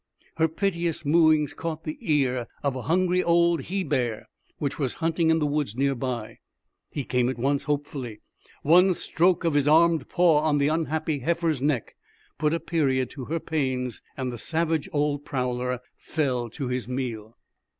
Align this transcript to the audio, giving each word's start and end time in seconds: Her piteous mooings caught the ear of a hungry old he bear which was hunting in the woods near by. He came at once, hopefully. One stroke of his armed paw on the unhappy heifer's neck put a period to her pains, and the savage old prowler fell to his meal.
Her 0.37 0.47
piteous 0.47 1.05
mooings 1.05 1.53
caught 1.55 1.83
the 1.83 1.99
ear 2.01 2.47
of 2.63 2.75
a 2.75 2.81
hungry 2.81 3.21
old 3.23 3.61
he 3.61 3.83
bear 3.83 4.29
which 4.57 4.79
was 4.79 4.95
hunting 4.95 5.29
in 5.29 5.37
the 5.37 5.45
woods 5.45 5.75
near 5.75 5.93
by. 5.93 6.39
He 6.89 7.03
came 7.03 7.29
at 7.29 7.37
once, 7.37 7.61
hopefully. 7.65 8.19
One 8.63 8.95
stroke 8.95 9.43
of 9.43 9.53
his 9.53 9.67
armed 9.67 10.09
paw 10.09 10.39
on 10.39 10.57
the 10.57 10.69
unhappy 10.69 11.19
heifer's 11.19 11.61
neck 11.61 11.95
put 12.39 12.51
a 12.51 12.59
period 12.59 13.11
to 13.11 13.25
her 13.25 13.39
pains, 13.39 14.01
and 14.17 14.31
the 14.31 14.39
savage 14.39 14.89
old 14.91 15.23
prowler 15.23 15.79
fell 15.97 16.49
to 16.49 16.67
his 16.67 16.87
meal. 16.87 17.37